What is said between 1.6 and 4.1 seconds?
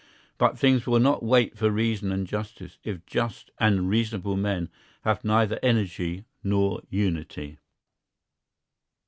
reason and justice, if just and